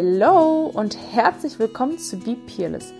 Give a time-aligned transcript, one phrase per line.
[0.00, 2.94] Hallo und herzlich willkommen zu Be Peerless,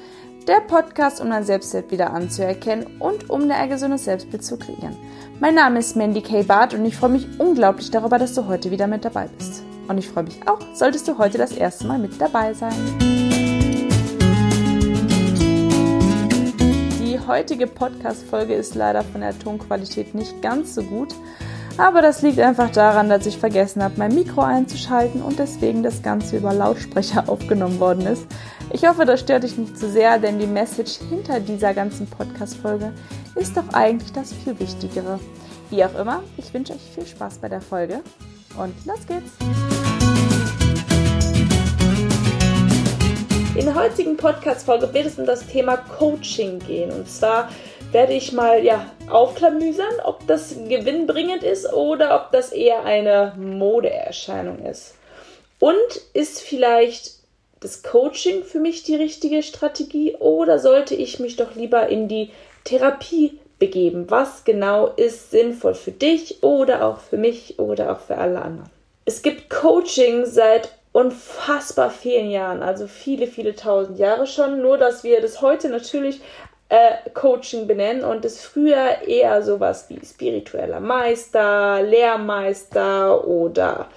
[0.49, 4.97] der Podcast, um dein Selbstwert wieder anzuerkennen und um ein gesundes Selbstbild zu kreieren.
[5.39, 6.43] Mein Name ist Mandy K.
[6.43, 9.63] Barth und ich freue mich unglaublich darüber, dass du heute wieder mit dabei bist.
[9.87, 12.75] Und ich freue mich auch, solltest du heute das erste Mal mit dabei sein.
[17.01, 21.15] Die heutige Podcast-Folge ist leider von der Tonqualität nicht ganz so gut.
[21.79, 26.03] Aber das liegt einfach daran, dass ich vergessen habe, mein Mikro einzuschalten und deswegen das
[26.03, 28.27] Ganze über Lautsprecher aufgenommen worden ist.
[28.73, 32.93] Ich hoffe, das stört dich nicht zu sehr, denn die Message hinter dieser ganzen Podcast-Folge
[33.37, 35.21] ist doch eigentlich das viel Wichtigere.
[35.71, 38.01] Wie auch immer, ich wünsche euch viel Spaß bei der Folge
[38.59, 39.31] und los geht's!
[43.55, 47.49] In der heutigen Podcast-Folge wird es um das Thema Coaching gehen und zwar
[47.93, 54.65] werde ich mal ja, aufklamüsern, ob das gewinnbringend ist oder ob das eher eine Modeerscheinung
[54.67, 54.95] ist.
[55.59, 55.77] Und
[56.13, 57.15] ist vielleicht
[57.61, 62.31] das Coaching für mich die richtige Strategie oder sollte ich mich doch lieber in die
[62.65, 64.09] Therapie begeben?
[64.09, 68.71] Was genau ist sinnvoll für dich oder auch für mich oder auch für alle anderen?
[69.07, 75.05] Es gibt Coaching seit unfassbar vielen Jahren, also viele, viele tausend Jahre schon, nur dass
[75.05, 76.21] wir das heute natürlich
[76.69, 83.89] äh, Coaching benennen und es früher eher sowas wie spiritueller Meister, Lehrmeister oder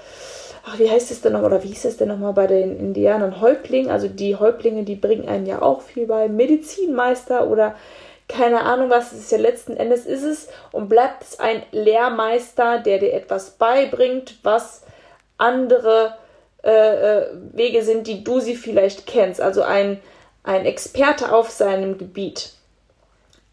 [0.66, 3.42] ach, wie heißt es denn nochmal, oder wie hieß es denn nochmal bei den Indianern?
[3.42, 6.28] Häuptling, also die Häuptlinge, die bringen einen ja auch viel bei.
[6.28, 7.76] Medizinmeister oder
[8.28, 12.80] keine Ahnung was, es ist ja letzten Endes ist es und bleibt es ein Lehrmeister,
[12.80, 14.84] der dir etwas beibringt, was
[15.38, 16.16] andere
[16.64, 19.42] äh, äh Wege sind, die du sie vielleicht kennst.
[19.42, 20.00] Also ein,
[20.44, 22.54] ein Experte auf seinem Gebiet.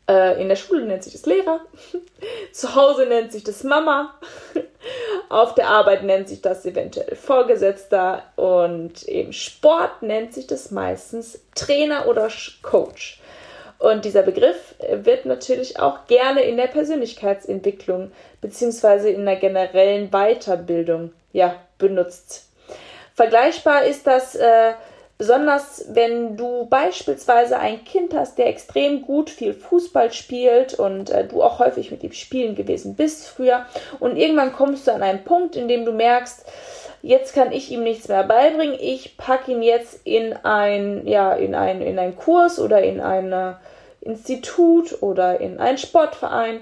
[0.09, 1.61] Äh, in der Schule nennt sich das Lehrer,
[2.53, 4.15] zu Hause nennt sich das Mama,
[5.29, 11.41] auf der Arbeit nennt sich das eventuell Vorgesetzter und im Sport nennt sich das meistens
[11.55, 12.29] Trainer oder
[12.63, 13.21] Coach.
[13.79, 18.11] Und dieser Begriff wird natürlich auch gerne in der Persönlichkeitsentwicklung
[18.41, 19.13] bzw.
[19.13, 22.49] in der generellen Weiterbildung ja, benutzt.
[23.15, 24.73] Vergleichbar ist das äh,
[25.19, 31.27] Besonders wenn du beispielsweise ein Kind hast, der extrem gut viel Fußball spielt und äh,
[31.27, 33.67] du auch häufig mit ihm spielen gewesen bist früher.
[33.99, 36.47] Und irgendwann kommst du an einen Punkt, in dem du merkst,
[37.03, 41.57] jetzt kann ich ihm nichts mehr beibringen, ich packe ihn jetzt in ein, ja, in
[41.57, 43.55] ein, in einen Kurs oder in ein äh,
[44.01, 46.61] Institut oder in einen Sportverein,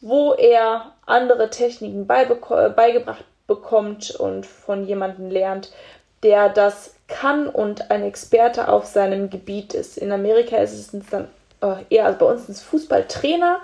[0.00, 5.72] wo er andere Techniken beigebracht bekommt und von jemandem lernt,
[6.22, 9.96] der das kann und ein Experte auf seinem Gebiet ist.
[9.96, 11.28] In Amerika ist es dann
[11.62, 13.60] äh, eher, also bei uns ist es Fußballtrainer,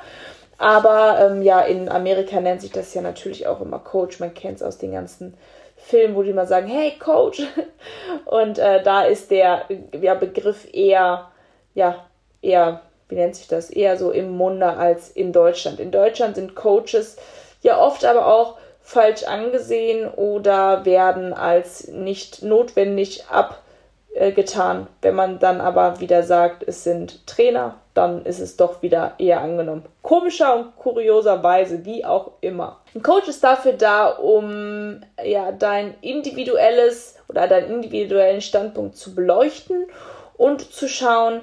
[0.58, 4.20] aber ähm, ja, in Amerika nennt sich das ja natürlich auch immer Coach.
[4.20, 5.34] Man kennt es aus den ganzen
[5.76, 7.42] Filmen, wo die immer sagen, hey Coach.
[8.24, 9.66] Und äh, da ist der
[10.00, 11.30] ja, Begriff eher,
[11.74, 12.06] ja,
[12.40, 15.80] eher, wie nennt sich das, eher so im Munde als in Deutschland.
[15.80, 17.16] In Deutschland sind Coaches
[17.62, 24.86] ja oft aber auch falsch angesehen oder werden als nicht notwendig abgetan.
[25.00, 29.40] Wenn man dann aber wieder sagt, es sind Trainer, dann ist es doch wieder eher
[29.40, 29.86] angenommen.
[30.02, 32.80] Komischer und kurioserweise, wie auch immer.
[32.94, 39.86] Ein Coach ist dafür da, um ja dein individuelles oder deinen individuellen Standpunkt zu beleuchten
[40.36, 41.40] und zu schauen,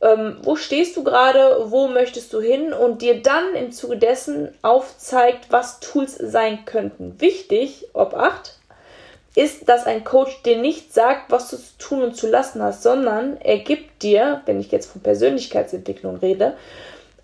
[0.00, 4.54] ähm, wo stehst du gerade, wo möchtest du hin und dir dann im Zuge dessen
[4.62, 7.20] aufzeigt, was Tools sein könnten.
[7.20, 8.58] Wichtig, ob acht,
[9.34, 12.82] ist, dass ein Coach dir nicht sagt, was du zu tun und zu lassen hast,
[12.82, 16.54] sondern er gibt dir, wenn ich jetzt von Persönlichkeitsentwicklung rede,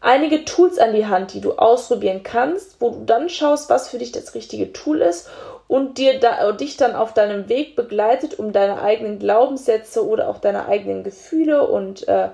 [0.01, 3.99] einige Tools an die Hand, die du ausprobieren kannst, wo du dann schaust, was für
[3.99, 5.29] dich das richtige Tool ist
[5.67, 10.39] und dir da, dich dann auf deinem Weg begleitet, um deine eigenen Glaubenssätze oder auch
[10.39, 12.29] deine eigenen Gefühle und äh,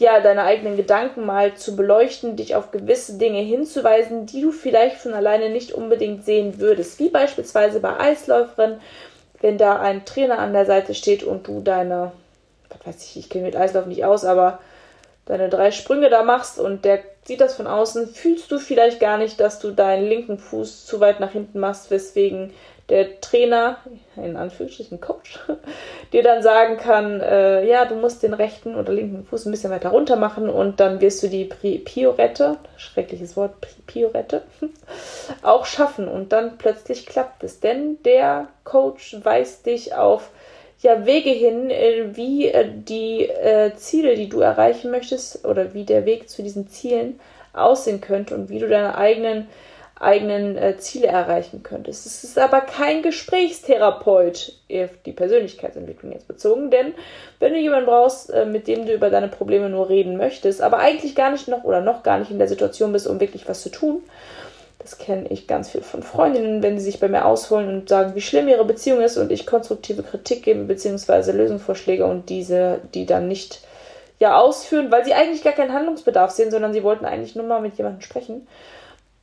[0.00, 4.96] ja, deine eigenen Gedanken mal zu beleuchten, dich auf gewisse Dinge hinzuweisen, die du vielleicht
[4.96, 6.98] von alleine nicht unbedingt sehen würdest.
[6.98, 8.80] Wie beispielsweise bei Eisläuferinnen,
[9.42, 12.12] wenn da ein Trainer an der Seite steht und du deine,
[12.70, 14.58] was weiß ich, ich kenne mit Eislauf nicht aus, aber
[15.26, 19.16] deine drei Sprünge da machst und der sieht das von außen, fühlst du vielleicht gar
[19.16, 22.52] nicht, dass du deinen linken Fuß zu weit nach hinten machst, weswegen
[22.88, 23.76] der Trainer,
[24.16, 25.38] in Anführungsstrichen Coach,
[26.12, 29.70] dir dann sagen kann, äh, ja, du musst den rechten oder linken Fuß ein bisschen
[29.70, 33.52] weiter runter machen und dann wirst du die Piorette, schreckliches Wort,
[33.86, 34.42] Piorette,
[35.42, 36.08] auch schaffen.
[36.08, 40.30] Und dann plötzlich klappt es, denn der Coach weist dich auf
[40.80, 45.84] ja, Wege hin, äh, wie äh, die äh, Ziele, die du erreichen möchtest, oder wie
[45.84, 47.20] der Weg zu diesen Zielen
[47.52, 49.48] aussehen könnte und wie du deine eigenen
[50.00, 52.06] eigenen äh, Ziele erreichen könntest.
[52.06, 56.94] Es ist aber kein Gesprächstherapeut, auf die Persönlichkeitsentwicklung jetzt bezogen, denn
[57.38, 60.78] wenn du jemanden brauchst, äh, mit dem du über deine Probleme nur reden möchtest, aber
[60.78, 63.60] eigentlich gar nicht noch oder noch gar nicht in der Situation bist, um wirklich was
[63.60, 64.02] zu tun,
[64.80, 68.14] das kenne ich ganz viel von Freundinnen, wenn sie sich bei mir ausholen und sagen,
[68.14, 73.06] wie schlimm ihre Beziehung ist und ich konstruktive Kritik gebe, beziehungsweise Lösungsvorschläge und diese, die
[73.06, 73.60] dann nicht
[74.18, 77.60] ja ausführen, weil sie eigentlich gar keinen Handlungsbedarf sehen, sondern sie wollten eigentlich nur mal
[77.60, 78.46] mit jemandem sprechen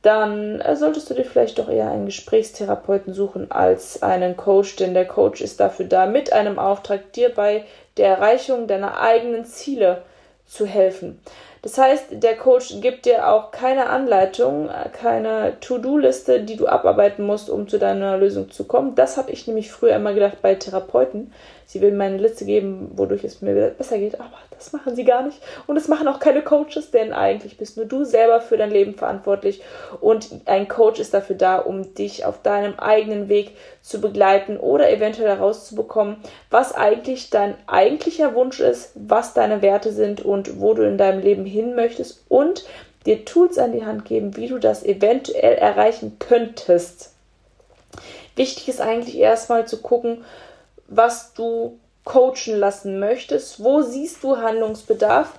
[0.02, 4.94] dann äh, solltest du dir vielleicht doch eher einen Gesprächstherapeuten suchen als einen Coach, denn
[4.94, 7.64] der Coach ist dafür da, mit einem Auftrag dir bei
[7.96, 10.02] der Erreichung deiner eigenen Ziele
[10.46, 11.20] zu helfen.
[11.68, 17.50] Das heißt, der Coach gibt dir auch keine Anleitung, keine To-Do-Liste, die du abarbeiten musst,
[17.50, 18.94] um zu deiner Lösung zu kommen.
[18.94, 21.30] Das habe ich nämlich früher immer gedacht bei Therapeuten.
[21.66, 25.04] Sie will mir eine Liste geben, wodurch es mir besser geht, aber das machen sie
[25.04, 25.38] gar nicht.
[25.66, 28.94] Und das machen auch keine Coaches, denn eigentlich bist nur du selber für dein Leben
[28.94, 29.62] verantwortlich.
[30.00, 33.50] Und ein Coach ist dafür da, um dich auf deinem eigenen Weg
[33.82, 36.16] zu begleiten oder eventuell herauszubekommen,
[36.48, 41.20] was eigentlich dein eigentlicher Wunsch ist, was deine Werte sind und wo du in deinem
[41.20, 42.64] Leben hin möchtest und
[43.06, 47.12] dir Tools an die Hand geben, wie du das eventuell erreichen könntest.
[48.36, 50.24] Wichtig ist eigentlich erstmal zu gucken,
[50.88, 51.78] was du
[52.08, 53.62] coachen lassen möchtest?
[53.62, 55.38] Wo siehst du Handlungsbedarf?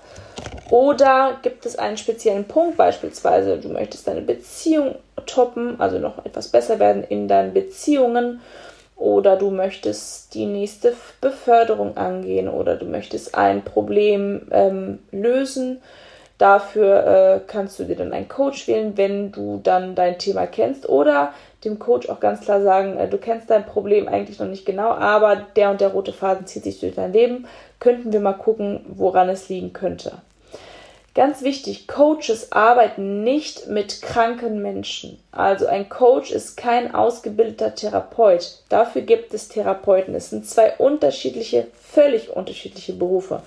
[0.70, 4.96] Oder gibt es einen speziellen Punkt, beispielsweise du möchtest deine Beziehung
[5.26, 8.42] toppen, also noch etwas besser werden in deinen Beziehungen,
[8.96, 15.82] oder du möchtest die nächste Beförderung angehen, oder du möchtest ein Problem ähm, lösen.
[16.40, 20.88] Dafür äh, kannst du dir dann einen Coach wählen, wenn du dann dein Thema kennst,
[20.88, 21.34] oder
[21.66, 24.92] dem Coach auch ganz klar sagen, äh, du kennst dein Problem eigentlich noch nicht genau,
[24.92, 27.46] aber der und der rote Faden zieht sich durch dein Leben.
[27.80, 30.14] Könnten wir mal gucken, woran es liegen könnte.
[31.14, 35.20] Ganz wichtig, Coaches arbeiten nicht mit kranken Menschen.
[35.34, 38.60] Also ein Coach ist kein ausgebildeter Therapeut.
[38.70, 40.16] Dafür gibt es Therapeuten.
[40.16, 43.42] Es sind zwei unterschiedliche, völlig unterschiedliche Berufe.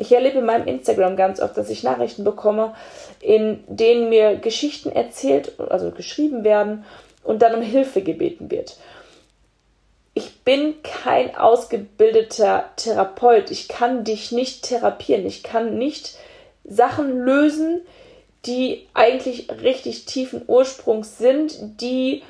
[0.00, 2.74] Ich erlebe in meinem Instagram ganz oft, dass ich Nachrichten bekomme,
[3.20, 6.86] in denen mir Geschichten erzählt, also geschrieben werden
[7.22, 8.78] und dann um Hilfe gebeten wird.
[10.14, 13.50] Ich bin kein ausgebildeter Therapeut.
[13.50, 15.26] Ich kann dich nicht therapieren.
[15.26, 16.16] Ich kann nicht
[16.64, 17.82] Sachen lösen,
[18.46, 22.22] die eigentlich richtig tiefen Ursprungs sind, die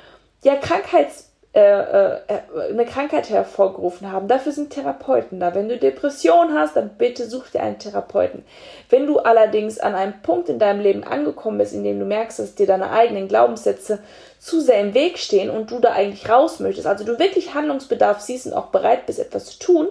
[0.43, 4.29] ja Krankheits eine Krankheit hervorgerufen haben.
[4.29, 5.53] Dafür sind Therapeuten da.
[5.53, 8.45] Wenn du Depression hast, dann bitte such dir einen Therapeuten.
[8.89, 12.39] Wenn du allerdings an einem Punkt in deinem Leben angekommen bist, in dem du merkst,
[12.39, 13.99] dass dir deine eigenen Glaubenssätze
[14.39, 18.21] zu sehr im Weg stehen und du da eigentlich raus möchtest, also du wirklich Handlungsbedarf
[18.21, 19.87] siehst und auch bereit bist, etwas zu tun,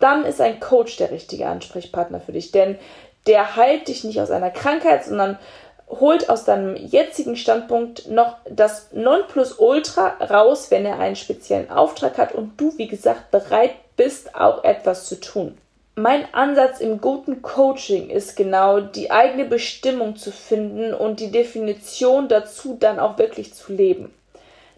[0.00, 2.52] dann ist ein Coach der richtige Ansprechpartner für dich.
[2.52, 2.78] Denn
[3.26, 5.38] der heilt dich nicht aus einer Krankheit, sondern
[5.90, 12.34] holt aus deinem jetzigen Standpunkt noch das Nonplusultra raus, wenn er einen speziellen Auftrag hat
[12.34, 15.58] und du, wie gesagt, bereit bist, auch etwas zu tun.
[15.96, 22.28] Mein Ansatz im guten Coaching ist genau, die eigene Bestimmung zu finden und die Definition
[22.28, 24.14] dazu dann auch wirklich zu leben.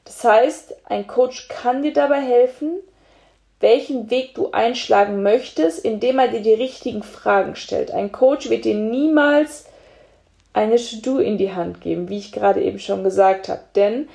[0.04, 2.80] Das heißt, ein Coach kann dir dabei helfen,
[3.60, 7.92] welchen Weg du einschlagen möchtest, indem er dir die richtigen Fragen stellt.
[7.92, 9.66] Ein Coach wird dir niemals
[10.52, 13.62] eine To-Do in die Hand geben, wie ich gerade eben schon gesagt habe.
[13.74, 14.08] Denn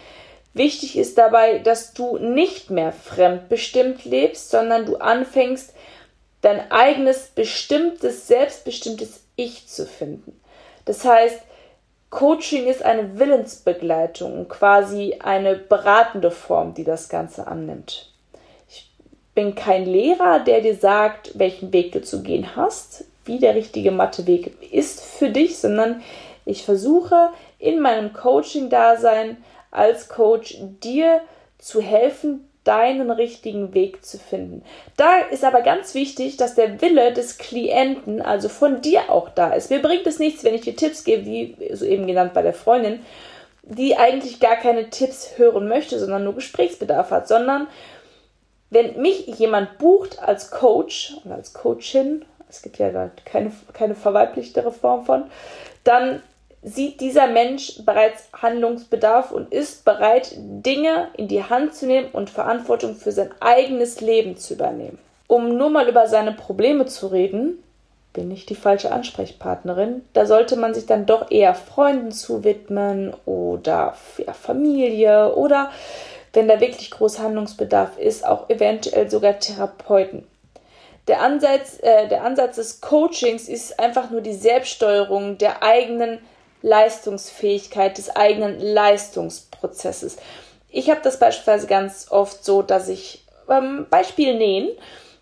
[0.54, 5.74] wichtig ist dabei, dass du nicht mehr fremdbestimmt lebst, sondern du anfängst,
[6.42, 10.40] dein eigenes bestimmtes, selbstbestimmtes Ich zu finden.
[10.86, 11.42] Das heißt,
[12.10, 18.14] Coaching ist eine Willensbegleitung, quasi eine beratende Form, die das Ganze annimmt.
[18.70, 18.90] Ich
[19.36, 23.92] bin kein Lehrer, der dir sagt, welchen Weg du zu gehen hast, wie der richtige
[23.92, 26.02] Matheweg ist für dich, sondern
[26.48, 29.38] ich versuche in meinem Coaching-Dasein
[29.72, 31.22] als Coach dir
[31.58, 34.62] zu helfen, deinen richtigen Weg zu finden.
[34.98, 39.54] Da ist aber ganz wichtig, dass der Wille des Klienten, also von dir auch da
[39.54, 39.70] ist.
[39.70, 43.00] Mir bringt es nichts, wenn ich dir Tipps gebe, wie soeben genannt bei der Freundin,
[43.64, 47.68] die eigentlich gar keine Tipps hören möchte, sondern nur Gesprächsbedarf hat, sondern
[48.70, 54.72] wenn mich jemand bucht als Coach oder als Coachin, es gibt ja keine, keine verweiblichtere
[54.72, 55.24] Form von,
[55.86, 56.22] dann
[56.68, 62.30] sieht dieser Mensch bereits Handlungsbedarf und ist bereit, Dinge in die Hand zu nehmen und
[62.30, 65.00] Verantwortung für sein eigenes Leben zu übernehmen.
[65.28, 67.64] Um nur mal über seine Probleme zu reden,
[68.14, 70.04] bin ich die falsche Ansprechpartnerin.
[70.14, 75.72] Da sollte man sich dann doch eher Freunden zuwidmen oder ja, Familie oder
[76.34, 80.28] wenn da wirklich groß Handlungsbedarf ist, auch eventuell sogar Therapeuten.
[81.08, 86.20] Der Ansatz, äh, der Ansatz des Coachings ist einfach nur die Selbststeuerung der eigenen
[86.62, 90.18] Leistungsfähigkeit des eigenen Leistungsprozesses.
[90.70, 94.70] Ich habe das beispielsweise ganz oft so, dass ich ähm, Beispiel Nähen,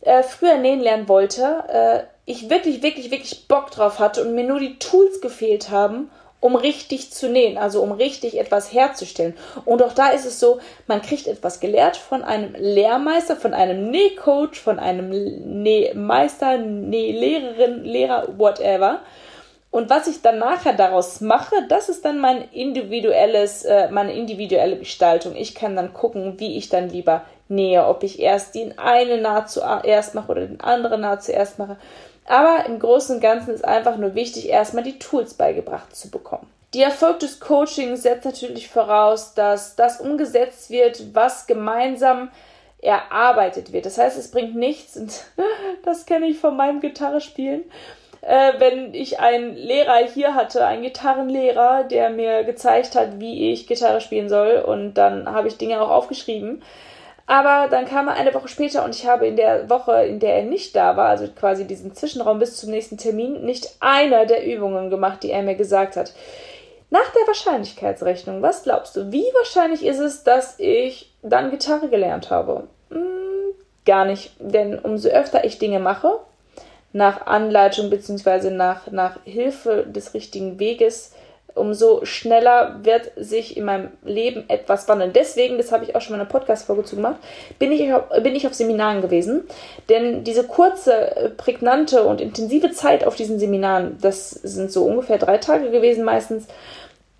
[0.02, 4.44] äh, früher nähen lernen wollte, äh, ich wirklich, wirklich, wirklich Bock drauf hatte und mir
[4.44, 9.36] nur die Tools gefehlt haben, um richtig zu nähen, also um richtig etwas herzustellen.
[9.66, 13.90] Und auch da ist es so, man kriegt etwas gelehrt von einem Lehrmeister, von einem
[13.90, 19.00] Nähcoach, von einem Nähmeister, Nählehrerin, Lehrer, whatever.
[19.76, 24.78] Und was ich dann nachher daraus mache, das ist dann mein individuelles, äh, meine individuelle
[24.78, 25.36] Gestaltung.
[25.36, 29.50] Ich kann dann gucken, wie ich dann lieber nähe, ob ich erst die eine Naht
[29.50, 31.76] zuerst mache oder den anderen Naht zuerst mache.
[32.24, 36.50] Aber im Großen und Ganzen ist einfach nur wichtig, erstmal die Tools beigebracht zu bekommen.
[36.74, 42.30] Die Erfolg des Coachings setzt natürlich voraus, dass das umgesetzt wird, was gemeinsam
[42.82, 43.86] erarbeitet wird.
[43.86, 45.12] Das heißt, es bringt nichts, und
[45.84, 47.64] das kenne ich von meinem Gitarrespielen,
[48.26, 53.68] äh, wenn ich einen Lehrer hier hatte, einen Gitarrenlehrer, der mir gezeigt hat, wie ich
[53.68, 56.64] Gitarre spielen soll, und dann habe ich Dinge auch aufgeschrieben.
[57.28, 60.36] Aber dann kam er eine Woche später und ich habe in der Woche, in der
[60.36, 64.46] er nicht da war, also quasi diesen Zwischenraum bis zum nächsten Termin, nicht eine der
[64.46, 66.14] Übungen gemacht, die er mir gesagt hat.
[66.92, 72.30] Nach der Wahrscheinlichkeitsrechnung, was glaubst du, wie wahrscheinlich ist es, dass ich dann Gitarre gelernt
[72.30, 72.68] habe?
[72.90, 73.54] Hm,
[73.86, 76.20] gar nicht, denn umso öfter ich Dinge mache,
[76.96, 78.52] nach Anleitung bzw.
[78.52, 81.12] Nach, nach Hilfe des richtigen Weges,
[81.54, 85.12] umso schneller wird sich in meinem Leben etwas wandeln.
[85.12, 87.18] Deswegen, das habe ich auch schon mal in einer Podcast-Folge zu gemacht,
[87.60, 87.92] bin ich,
[88.24, 89.44] bin ich auf Seminaren gewesen.
[89.90, 95.38] Denn diese kurze, prägnante und intensive Zeit auf diesen Seminaren, das sind so ungefähr drei
[95.38, 96.48] Tage gewesen meistens,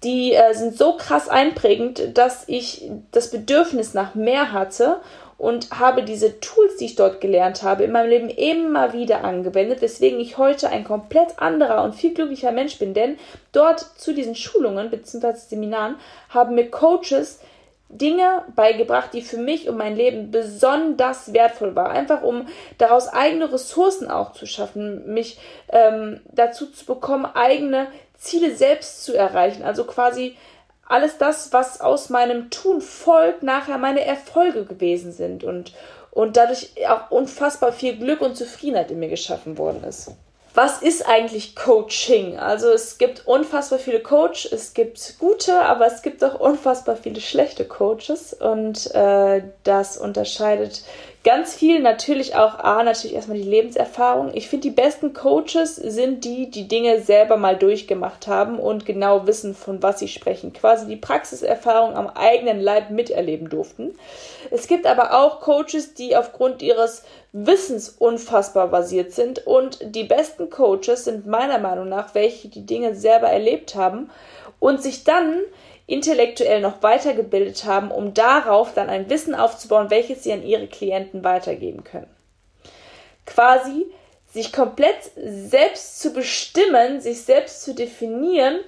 [0.06, 5.02] die äh, sind so krass einprägend, dass ich das Bedürfnis nach mehr hatte
[5.38, 9.82] und habe diese Tools, die ich dort gelernt habe, in meinem Leben immer wieder angewendet,
[9.82, 12.94] weswegen ich heute ein komplett anderer und viel glücklicher Mensch bin.
[12.94, 13.18] Denn
[13.52, 15.34] dort zu diesen Schulungen bzw.
[15.34, 15.96] Seminaren
[16.30, 17.40] haben mir Coaches
[17.90, 21.92] Dinge beigebracht, die für mich und mein Leben besonders wertvoll waren.
[21.92, 25.38] Einfach um daraus eigene Ressourcen auch zu schaffen, mich
[25.70, 27.88] ähm, dazu zu bekommen, eigene
[28.18, 29.64] Ziele selbst zu erreichen.
[29.64, 30.36] Also quasi
[30.88, 35.74] alles das, was aus meinem Tun folgt, nachher meine Erfolge gewesen sind und,
[36.12, 40.12] und dadurch auch unfassbar viel Glück und Zufriedenheit in mir geschaffen worden ist.
[40.54, 42.40] Was ist eigentlich Coaching?
[42.40, 47.20] Also es gibt unfassbar viele Coaches, es gibt gute, aber es gibt auch unfassbar viele
[47.20, 50.84] schlechte Coaches und äh, das unterscheidet
[51.26, 54.30] Ganz viel natürlich auch A, natürlich erstmal die Lebenserfahrung.
[54.36, 59.26] Ich finde, die besten Coaches sind die, die Dinge selber mal durchgemacht haben und genau
[59.26, 60.54] wissen, von was sie sprechen.
[60.54, 63.98] Quasi die Praxiserfahrung am eigenen Leib miterleben durften.
[64.52, 67.02] Es gibt aber auch Coaches, die aufgrund ihres
[67.34, 72.94] Wissens unfassbar basiert sind und die besten Coaches sind meiner Meinung nach welche, die Dinge
[72.94, 74.12] selber erlebt haben
[74.60, 75.40] und sich dann
[75.88, 81.24] intellektuell noch weitergebildet haben, um darauf dann ein Wissen aufzubauen, welches sie an ihre Klienten
[81.24, 82.10] weitergeben können.
[83.26, 83.86] Quasi
[84.32, 88.60] sich komplett selbst zu bestimmen, sich selbst zu definieren,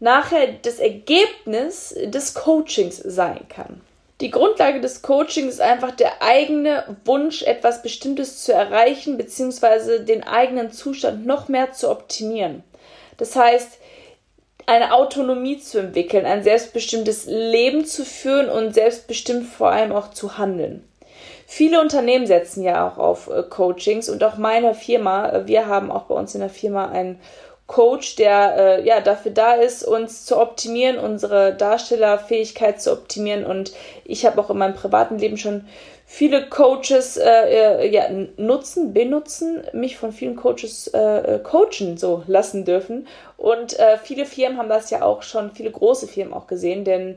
[0.00, 3.80] nachher das Ergebnis des Coachings sein kann.
[4.20, 10.22] Die Grundlage des Coachings ist einfach der eigene Wunsch, etwas Bestimmtes zu erreichen, beziehungsweise den
[10.24, 12.62] eigenen Zustand noch mehr zu optimieren.
[13.16, 13.78] Das heißt,
[14.66, 20.38] eine Autonomie zu entwickeln, ein selbstbestimmtes Leben zu führen und selbstbestimmt vor allem auch zu
[20.38, 20.84] handeln.
[21.46, 25.90] Viele Unternehmen setzen ja auch auf äh, Coachings und auch meine Firma, äh, wir haben
[25.90, 27.20] auch bei uns in der Firma einen
[27.66, 33.44] Coach, der äh, ja dafür da ist, uns zu optimieren, unsere Darstellerfähigkeit zu optimieren.
[33.44, 33.72] Und
[34.04, 35.66] ich habe auch in meinem privaten Leben schon
[36.12, 38.04] viele Coaches äh, äh, ja,
[38.36, 43.08] nutzen, benutzen, mich von vielen Coaches äh, äh, coachen so lassen dürfen.
[43.38, 47.16] Und äh, viele Firmen haben das ja auch schon, viele große Firmen auch gesehen, denn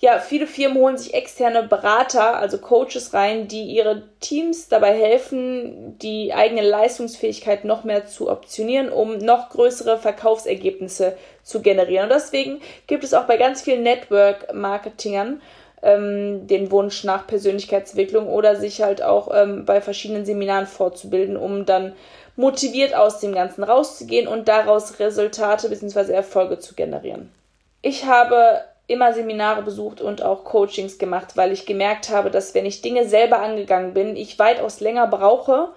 [0.00, 5.96] ja, viele Firmen holen sich externe Berater, also Coaches rein, die ihre Teams dabei helfen,
[6.02, 12.10] die eigene Leistungsfähigkeit noch mehr zu optionieren, um noch größere Verkaufsergebnisse zu generieren.
[12.10, 15.40] Und deswegen gibt es auch bei ganz vielen Network-Marketingern
[15.82, 21.66] ähm, den Wunsch nach Persönlichkeitsentwicklung oder sich halt auch ähm, bei verschiedenen Seminaren fortzubilden, um
[21.66, 21.92] dann
[22.36, 26.12] motiviert aus dem Ganzen rauszugehen und daraus Resultate bzw.
[26.12, 27.32] Erfolge zu generieren.
[27.82, 32.66] Ich habe immer Seminare besucht und auch Coachings gemacht, weil ich gemerkt habe, dass wenn
[32.66, 35.70] ich Dinge selber angegangen bin, ich weitaus länger brauche,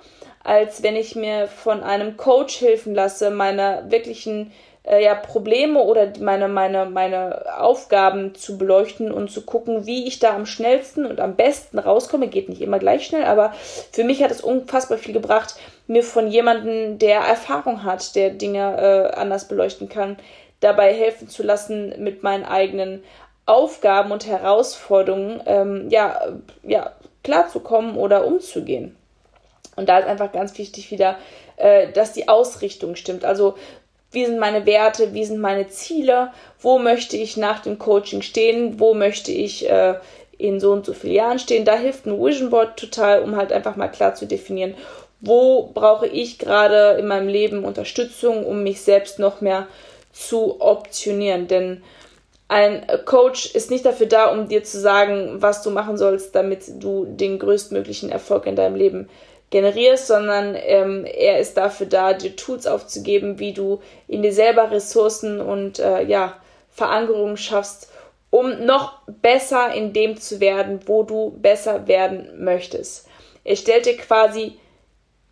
[0.44, 4.51] als wenn ich mir von einem Coach helfen lasse, meine wirklichen
[4.83, 10.19] äh, ja, Probleme oder meine, meine, meine Aufgaben zu beleuchten und zu gucken, wie ich
[10.19, 12.27] da am schnellsten und am besten rauskomme.
[12.27, 13.53] Geht nicht immer gleich schnell, aber
[13.91, 15.55] für mich hat es unfassbar viel gebracht,
[15.88, 20.17] mir von jemandem, der Erfahrung hat, der Dinge äh, anders beleuchten kann,
[20.59, 23.03] dabei helfen zu lassen, mit meinen eigenen
[23.45, 26.21] Aufgaben und Herausforderungen ähm, ja,
[26.63, 26.93] ja,
[27.24, 28.95] klarzukommen oder umzugehen.
[29.75, 31.17] Und da ist einfach ganz wichtig wieder,
[31.57, 33.25] äh, dass die Ausrichtung stimmt.
[33.25, 33.55] Also
[34.12, 38.80] wie sind meine Werte, wie sind meine Ziele, wo möchte ich nach dem Coaching stehen,
[38.80, 39.96] wo möchte ich äh,
[40.38, 41.66] in so und so vielen Jahren stehen.
[41.66, 44.74] Da hilft ein Vision Board total, um halt einfach mal klar zu definieren,
[45.22, 49.68] wo brauche ich gerade in meinem Leben Unterstützung, um mich selbst noch mehr
[50.13, 51.48] zu optionieren.
[51.48, 51.84] Denn
[52.48, 56.63] ein Coach ist nicht dafür da, um dir zu sagen, was du machen sollst, damit
[56.82, 59.10] du den größtmöglichen Erfolg in deinem Leben
[59.50, 64.72] generierst, sondern ähm, er ist dafür da, dir Tools aufzugeben, wie du in dir selber
[64.72, 66.36] Ressourcen und äh, ja,
[66.70, 67.91] Verankerungen schaffst,
[68.29, 73.08] um noch besser in dem zu werden, wo du besser werden möchtest.
[73.44, 74.60] Er stellt dir quasi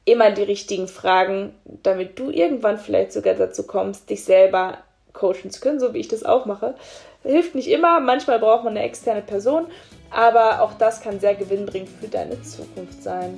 [0.05, 4.77] immer die richtigen Fragen, damit du irgendwann vielleicht sogar dazu kommst, dich selber
[5.13, 6.75] coachen zu können, so wie ich das auch mache.
[7.23, 9.67] Hilft nicht immer, manchmal braucht man eine externe Person,
[10.09, 13.37] aber auch das kann sehr gewinnbringend für deine Zukunft sein.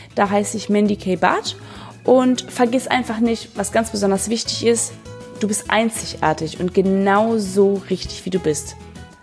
[0.15, 1.15] Da heiße ich Mandy K.
[1.15, 1.55] Barth.
[2.03, 4.93] Und vergiss einfach nicht, was ganz besonders wichtig ist,
[5.39, 8.75] du bist einzigartig und genau so richtig, wie du bist.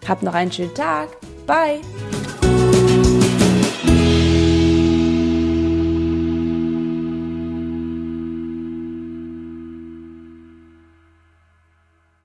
[0.06, 1.08] Hab noch einen schönen Tag.
[1.46, 1.80] Bye!